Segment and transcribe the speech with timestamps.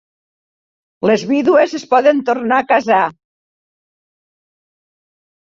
[1.09, 3.03] Les vídues es poden tornar a casar.